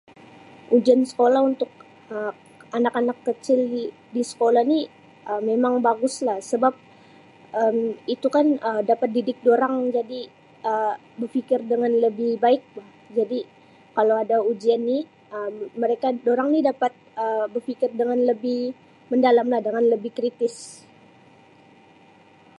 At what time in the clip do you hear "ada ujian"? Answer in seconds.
14.23-14.81